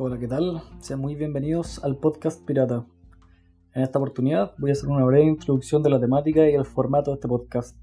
[0.00, 0.62] Hola, ¿qué tal?
[0.78, 2.86] Sean muy bienvenidos al podcast Pirata.
[3.74, 7.10] En esta oportunidad voy a hacer una breve introducción de la temática y el formato
[7.10, 7.76] de este podcast.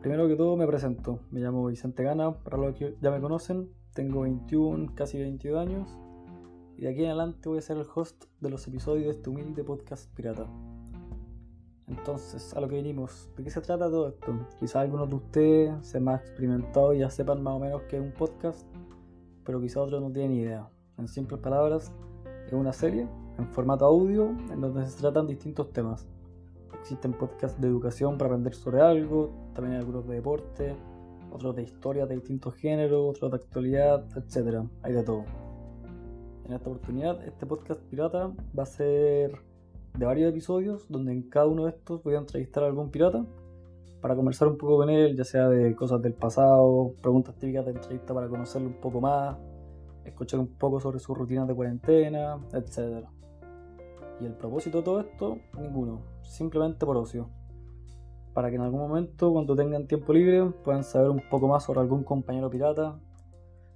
[0.00, 3.68] Primero que todo me presento, me llamo Vicente Gana, para los que ya me conocen,
[3.92, 5.98] tengo 21, casi 22 años
[6.78, 9.28] y de aquí en adelante voy a ser el host de los episodios de este
[9.28, 10.46] humilde podcast pirata.
[11.86, 14.48] Entonces, a lo que venimos, ¿de qué se trata todo esto?
[14.58, 18.02] Quizás algunos de ustedes sean más experimentados y ya sepan más o menos que es
[18.02, 18.66] un podcast,
[19.44, 20.66] pero quizás otros no tienen idea.
[20.98, 21.92] En simples palabras,
[22.46, 26.06] es una serie en formato audio en donde se tratan distintos temas.
[26.78, 30.76] Existen podcasts de educación para aprender sobre algo, también hay algunos de deporte,
[31.30, 34.66] otros de historia de distintos géneros, otros de actualidad, etc.
[34.82, 35.24] Hay de todo.
[36.44, 39.38] En esta oportunidad, este podcast pirata va a ser
[39.96, 43.24] de varios episodios donde en cada uno de estos voy a entrevistar a algún pirata
[44.00, 47.72] para conversar un poco con él, ya sea de cosas del pasado, preguntas típicas de
[47.72, 49.36] entrevista para conocerlo un poco más,
[50.04, 53.06] escuchar un poco sobre sus rutinas de cuarentena, etc.
[54.20, 57.30] Y el propósito de todo esto, ninguno, simplemente por ocio.
[58.34, 61.80] Para que en algún momento, cuando tengan tiempo libre, puedan saber un poco más sobre
[61.80, 62.98] algún compañero pirata,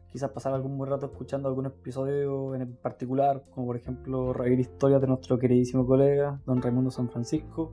[0.09, 5.01] quizás pasar algún buen rato escuchando algún episodio en particular, como por ejemplo reír historias
[5.01, 7.73] de nuestro queridísimo colega, don Raimundo San Francisco,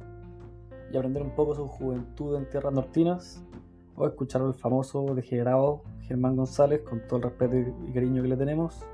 [0.92, 3.46] y aprender un poco su juventud en tierras nortinas,
[3.96, 7.56] o escuchar al famoso degenerado Germán González con todo el respeto
[7.88, 8.86] y cariño que le tenemos.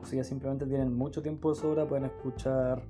[0.00, 2.82] O si ya simplemente tienen mucho tiempo de sobra, pueden escuchar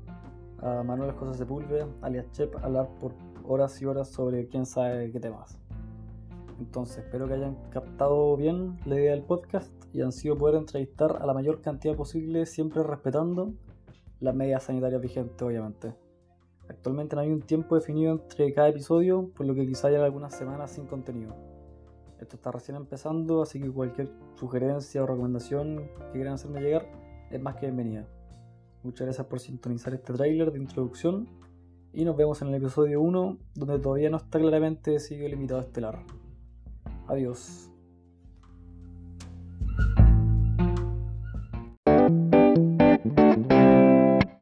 [0.62, 3.12] a Manuel José Sepúlveda, alias Chep, hablar por
[3.45, 5.58] horas y horas sobre quién sabe qué temas.
[6.58, 11.19] Entonces, espero que hayan captado bien la idea del podcast y han sido poder entrevistar
[11.20, 13.55] a la mayor cantidad posible, siempre respetando
[14.20, 15.95] las medidas sanitarias vigentes, obviamente.
[16.71, 20.33] Actualmente no hay un tiempo definido entre cada episodio, por lo que quizá haya algunas
[20.37, 21.35] semanas sin contenido.
[22.21, 26.87] Esto está recién empezando, así que cualquier sugerencia o recomendación que quieran hacerme llegar
[27.29, 28.07] es más que bienvenida.
[28.85, 31.29] Muchas gracias por sintonizar este tráiler de introducción
[31.92, 35.61] y nos vemos en el episodio 1, donde todavía no está claramente decidido el invitado
[35.61, 36.05] estelar.
[37.09, 37.69] Adiós.